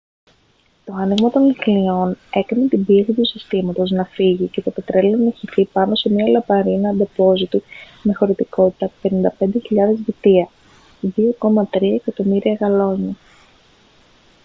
[0.85, 5.31] το άνοιγμα των λυχνίων έκανε την πίεση του συστήματος να φύγει και το πετρέλαιο να
[5.31, 7.61] χυθεί πάνω σε μια λαμαρίνα ντεπόζιτου
[8.03, 8.91] με χωρητικότητα
[9.37, 9.53] 55.000
[10.05, 10.47] βυτία
[11.17, 13.15] 2,3 εκατομμύρια γαλόνια